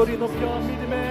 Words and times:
소리 0.00 0.16
높여 0.16 0.58
믿음의 0.60 1.09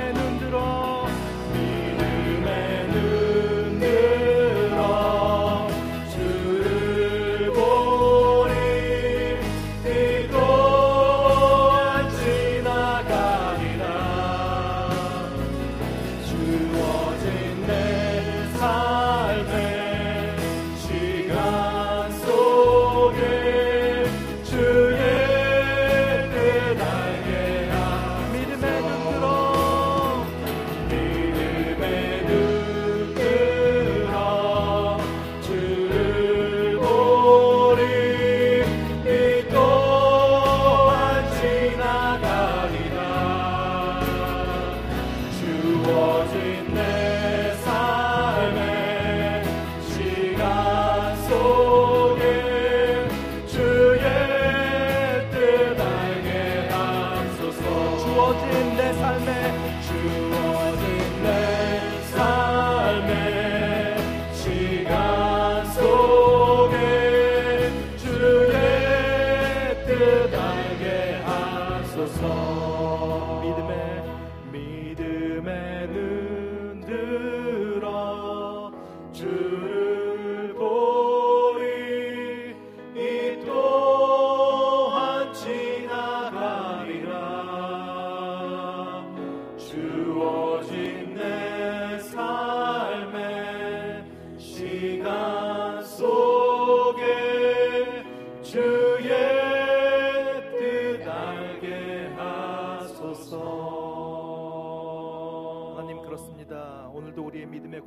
주어진 58.50 58.76
내 58.76 58.94
삶에 58.94 59.82
주어진 59.82 61.24
내 61.24 61.59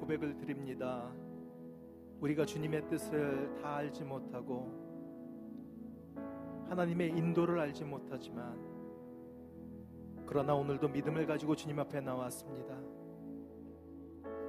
고백을 0.03 0.37
드립니다. 0.37 1.15
우리가 2.21 2.45
주님의 2.45 2.89
뜻을 2.89 3.55
다 3.63 3.77
알지 3.77 4.03
못하고 4.03 4.67
하나님의 6.69 7.11
인도를 7.11 7.61
알지 7.61 7.85
못하지만 7.85 8.59
그러나 10.27 10.55
오늘도 10.55 10.89
믿음을 10.89 11.25
가지고 11.25 11.55
주님 11.55 11.79
앞에 11.79 12.01
나왔습니다. 12.01 12.77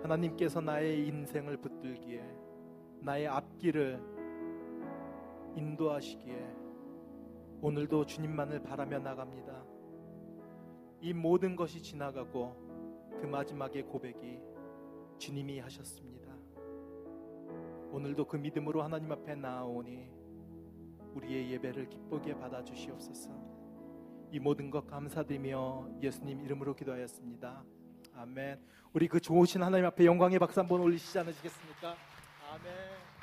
하나님께서 0.02 0.60
나의 0.60 1.06
인생을 1.08 1.58
붙들기에 1.58 2.24
나의 3.02 3.28
앞길을 3.28 4.02
인도하시기에 5.56 6.56
오늘도 7.62 8.08
주님만을 8.08 8.64
바라며 8.64 8.98
나갑니다. 8.98 9.64
이 11.02 11.14
모든 11.14 11.56
것이 11.56 11.80
지나가고 11.80 12.56
그 13.22 13.28
마지막의 13.28 13.84
고백이 13.84 14.53
주님이 15.18 15.60
하셨습니다. 15.60 16.34
오늘도 17.92 18.26
그 18.26 18.38
믿음으로 18.38 18.82
하나님 18.82 19.12
앞에 19.12 19.36
나아오니 19.36 20.10
우리의 21.14 21.52
예배를 21.52 21.90
기쁘게 21.90 22.38
받아 22.38 22.64
주시옵소서. 22.64 23.32
이 24.32 24.40
모든 24.40 24.72
것 24.72 24.88
감사드리며 24.88 26.00
예수님 26.02 26.42
이름으로 26.42 26.76
기도하였습니다. 26.76 27.64
아멘. 28.16 28.60
우리 28.94 29.08
그 29.08 29.20
좋으신 29.20 29.62
하나님 29.62 29.86
앞에 29.86 30.06
영광의 30.06 30.40
박수 30.40 30.60
한번 30.60 30.82
올리시지 30.82 31.20
않으시겠습니까? 31.20 31.96
아멘. 32.52 33.23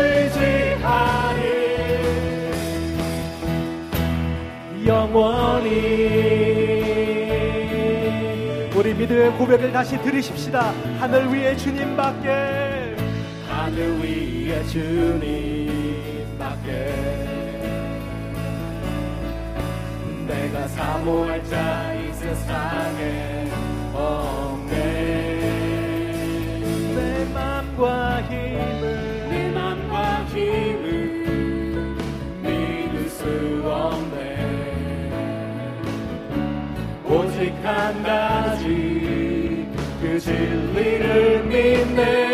영원히 5.11 5.67
우리 8.73 8.93
믿음의 8.93 9.31
고백을 9.37 9.71
다시 9.73 10.01
들으십시다. 10.01 10.71
하늘 10.99 11.27
위에 11.31 11.55
주님밖에 11.57 12.95
하늘 13.47 13.99
위에 13.99 14.63
주님밖에 14.67 15.51
내가 20.27 20.67
사모할 20.69 21.43
자 21.45 21.91
이 21.93 22.13
세상에 22.13 23.51
없네 23.93 24.73
내 26.95 27.25
맘과 27.33 28.21
힘 28.23 28.50
한 37.63 38.03
가지 38.03 39.67
그 40.01 40.19
진리를 40.19 41.43
믿네 41.43 42.30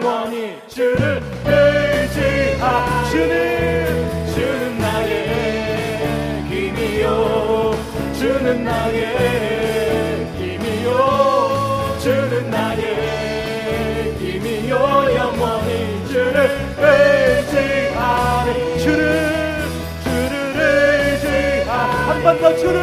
영원히 0.00 0.56
주를 0.68 1.20
의지하 1.44 3.04
주는 3.10 4.26
주는 4.32 4.78
나의 4.78 6.44
힘이요. 6.48 7.74
주는 8.14 8.62
나의 8.64 10.26
힘이요. 10.38 11.98
주는 12.00 12.48
나의 12.50 14.14
힘이요. 14.20 14.74
영원히 15.16 16.06
주를 16.06 16.48
의지하리. 16.78 18.48
주를 18.78 19.02
주를 20.04 20.32
의지하 20.60 21.72
한 22.08 22.22
번 22.22 22.38
더 22.40 22.54
주를 22.56 22.78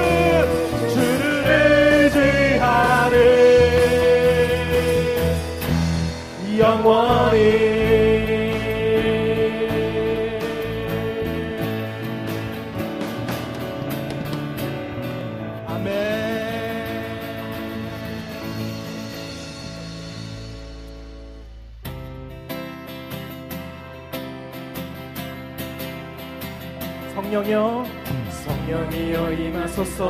성령이여 27.16 27.86
성령이여 28.30 29.32
임하소서. 29.34 30.06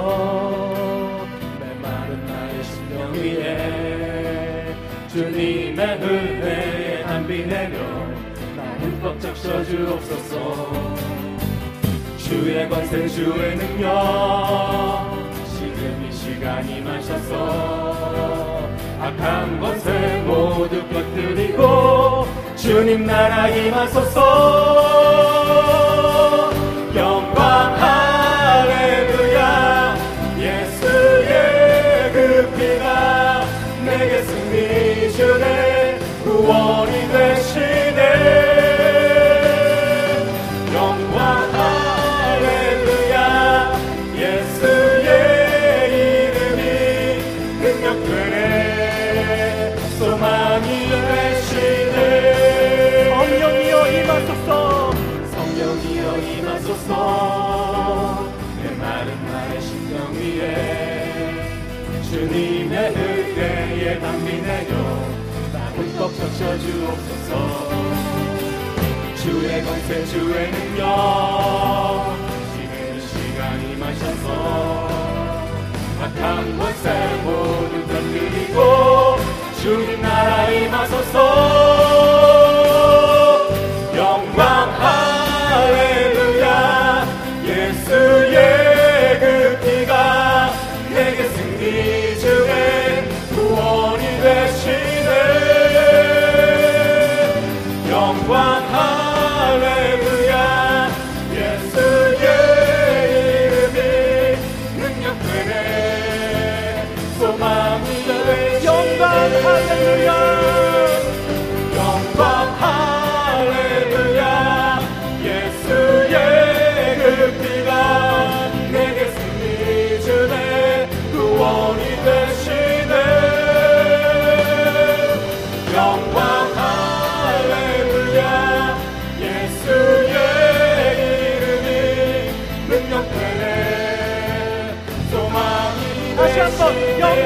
메마른 1.59 2.25
나의 2.25 2.63
심령 2.63 3.13
위에. 3.13 4.75
주님 5.07 5.64
의 5.77 6.01
은혜에 6.01 7.03
한비 7.03 7.45
내려. 7.45 7.77
나 8.55 8.63
흠뻑 8.79 9.19
적셔 9.19 9.63
주옵소서. 9.65 10.71
주의 12.17 12.69
권세 12.69 13.07
주의 13.07 13.55
능력. 13.57 15.11
지금 15.57 16.07
이 16.07 16.11
시간 16.11 16.67
임하셔서 16.69 18.35
악한 18.99 19.59
권세 19.59 20.23
모두 20.25 20.81
깨뜨리고 20.87 22.25
주님 22.55 23.05
나라 23.05 23.49
임하소서 23.49 25.34
구원이 36.45 36.93
되시네. 37.11 37.99
영광 40.75 41.17
할렐루야. 42.35 43.17
예수의 44.15 45.09
이름이 46.29 46.61
능력되네. 47.63 48.37
소망이 49.97 50.67
되시네. 50.91 51.97
성령이여 53.09 53.73
임하소서. 53.87 54.49
성령이여 55.33 56.05
임하소서. 56.17 56.91
내 58.61 58.63
마른 58.75 59.09
나의 59.25 59.51
심령 59.61 59.93
위에 60.13 60.43
주님의 62.03 62.73
은혜에 62.95 63.99
담비 63.99 64.27
내려. 64.43 64.71
나 64.75 64.94
흠뻑 66.15 66.17
적셔 66.17 66.57
주옵소서. 66.59 67.69
주의 69.17 69.63
권세 69.63 70.05
주의 70.05 70.51
능력 70.51 72.15
지금 72.53 72.97
이 72.97 73.01
시간 73.01 73.71
임하셔서 73.71 74.87
악한 76.01 76.57
권세 76.57 76.91
모두 77.23 77.87
던뜨리고 77.87 79.17
주님 79.61 80.01
나라 80.01 80.49
임하소서 80.51 81.84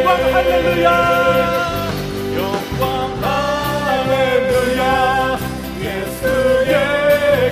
영광 0.09 0.33
할렐루야. 0.33 0.89
영광 2.35 2.83
할렐루야. 4.01 4.81
예수의 5.79 6.73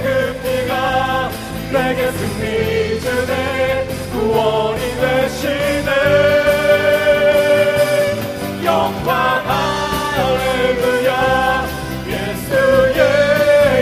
그 0.02 0.08
피가 0.42 1.30
내게 1.72 2.00
승리 2.14 3.00
주네. 3.00 3.88
구원이 4.12 4.82
되시네. 5.02 5.92
영광 8.66 9.08
할렐루야. 10.18 11.12
예수의 12.08 13.00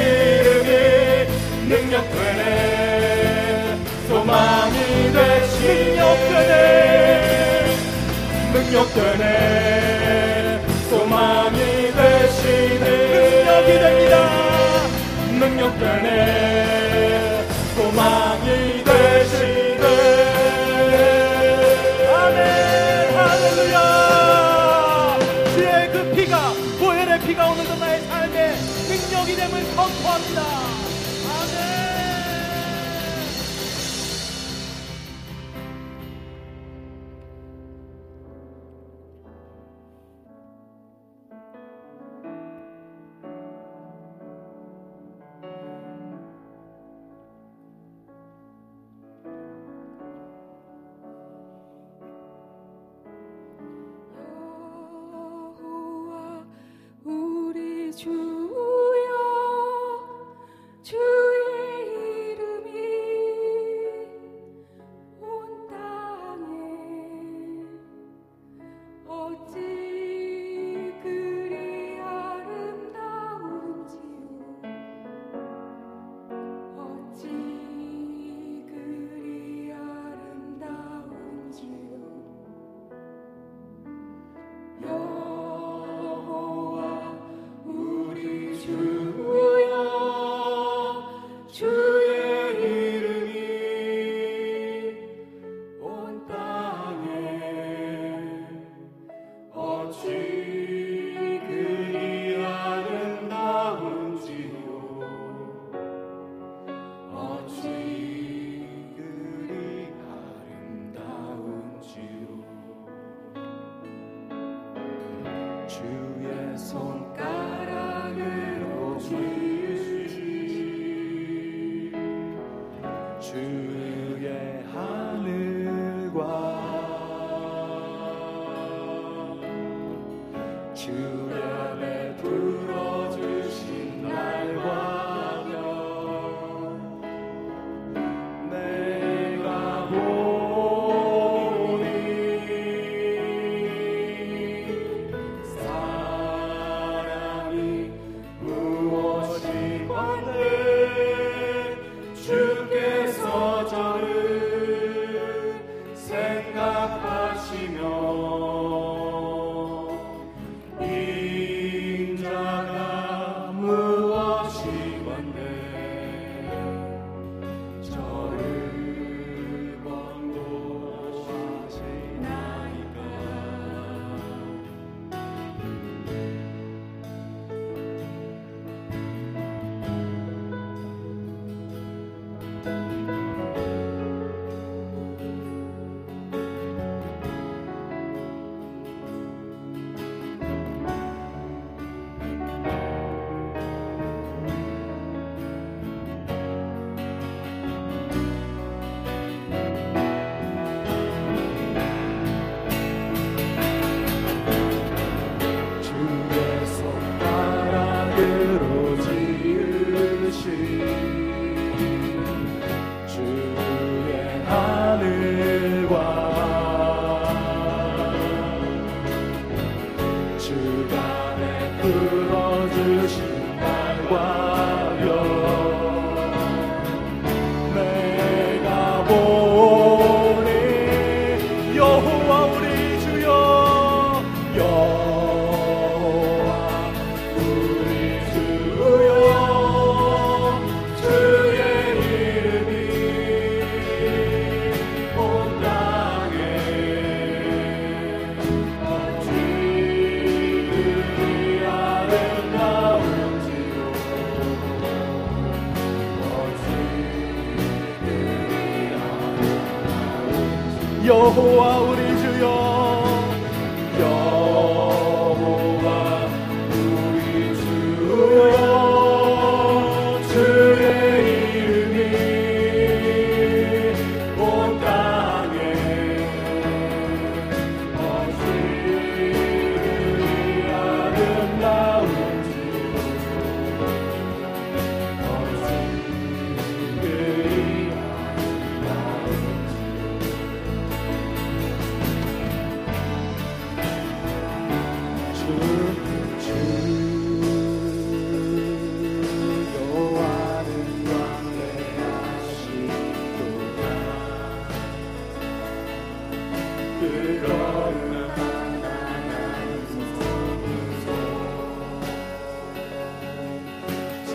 이름이 0.03 0.69
능력 1.69 1.95
되네. 2.11 3.79
소망이 4.09 4.75
되시네 5.13 5.95
능력 5.95 5.99
되네 6.27 7.44
소망이 10.89 11.91
되시네. 11.91 13.43
능력이 13.43 13.79
됩니다. 13.79 14.15
능력 15.39 15.77
되네. 15.77 17.45
소망 17.75 18.44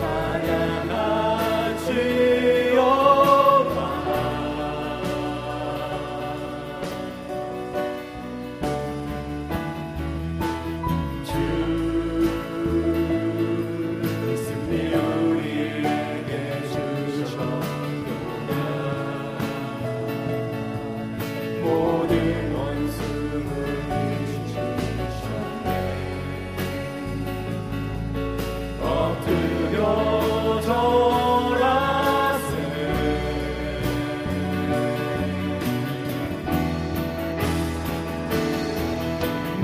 모 0.01 0.50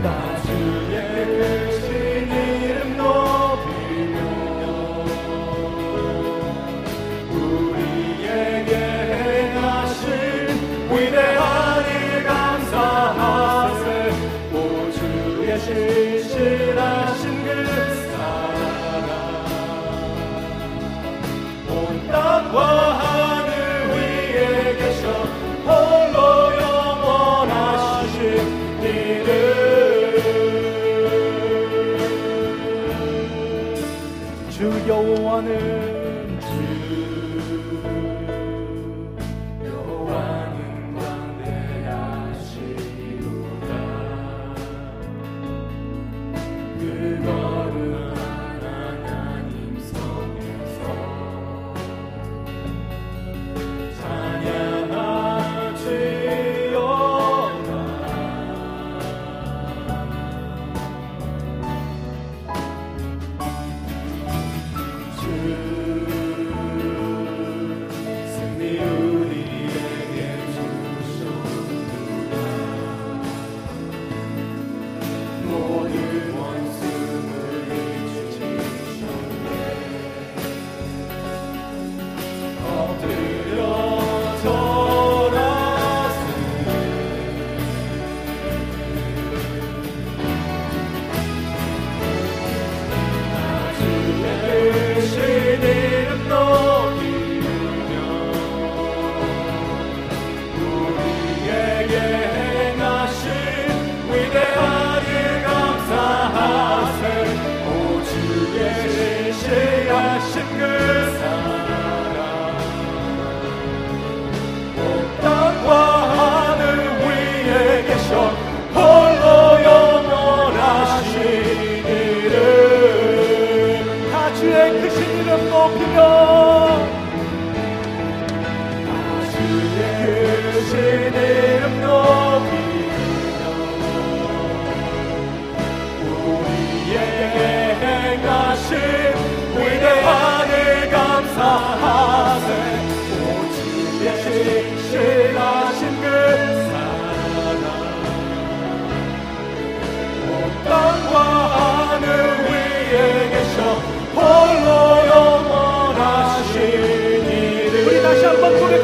Hallelujah. 0.08 1.57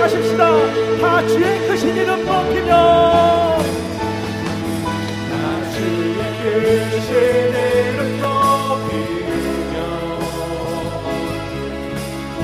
나가십시다. 0.03 0.43
다 0.99 1.25
주의 1.27 1.67
크신 1.67 1.95
이름 1.95 2.25
높이며. 2.25 2.71
다 5.29 5.33
주의 5.71 6.19
크신 6.41 7.11
이름 7.53 7.99
높이며. 8.21 9.75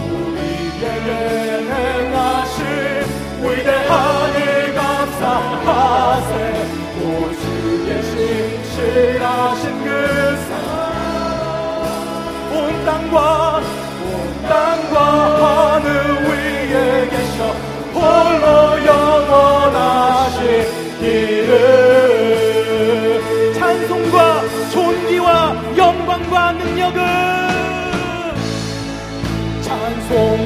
우리에게 0.06 0.86
행하신 1.70 2.60
위대한 3.42 3.92
일 4.36 4.40
감사하세. 4.76 6.32
오 7.02 7.04
주의 7.42 7.88
신실하신 8.04 9.62
그 9.84 9.88
사랑 10.48 10.80
온 12.54 12.56
땅과 12.86 13.16
온 13.58 14.08
땅과 14.44 14.96
하늘 15.76 15.88
위에 16.24 17.20
찬송 17.20 17.29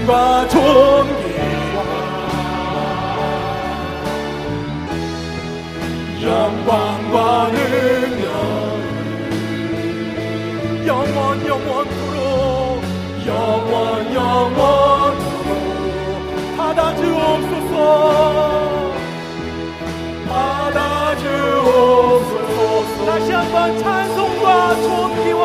과 0.05 0.47
존귀와 0.47 1.53
영광과 6.21 7.49
능력 7.51 8.27
영원 10.85 11.47
영원토록 11.47 12.81
영원 13.25 14.13
받아 14.13 14.92
주옵소서 17.33 18.93
받아 20.29 21.15
주옵소서. 21.17 23.05
다시 23.05 23.31
한번 23.31 23.77
찬송과 23.79 24.75
존귀와 24.75 25.43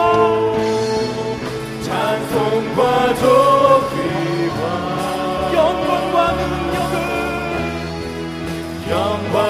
찬송과 1.83 3.15
존귀와 3.15 4.63
영광과 5.55 6.17
능력을 6.33 6.97
영광 8.91 9.48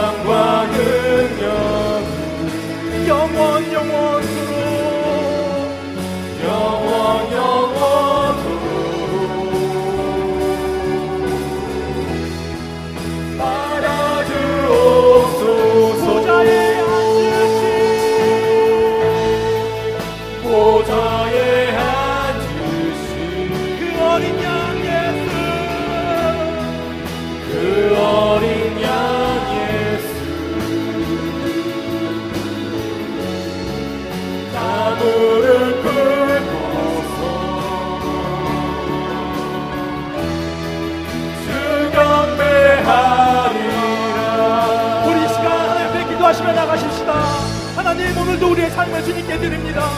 우리의 48.59 48.71
삶을 48.73 49.05
주님께 49.05 49.39
드립니다. 49.39 49.89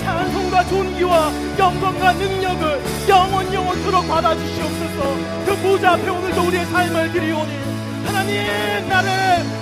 찬송과 0.00 0.64
존귀와 0.68 1.32
영광과 1.58 2.12
능력을 2.14 2.82
영원 3.08 3.52
영원토록 3.52 4.08
받아주시옵소서. 4.08 5.16
그 5.44 5.56
보좌 5.62 5.92
앞에 5.92 6.08
오늘도 6.08 6.46
우리의 6.46 6.64
삶을 6.66 7.12
드리오니 7.12 7.52
하나님 8.06 8.88
나를 8.88 9.10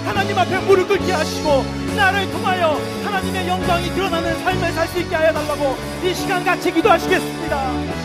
하나님 0.07 0.39
앞에 0.39 0.59
무릎 0.67 0.87
꿇게 0.87 1.13
하시고 1.13 1.65
나를 1.97 2.31
통하여 2.31 2.79
하나님의 3.05 3.49
영광이 3.49 3.91
드러나는 3.91 4.45
삶을 4.45 4.73
살 4.73 4.87
수 4.89 5.01
있게 5.01 5.15
하여 5.17 5.33
달라고 5.33 5.77
이 6.05 6.15
시간 6.15 6.45
같이 6.45 6.71
기도하시겠습니다 6.73 8.04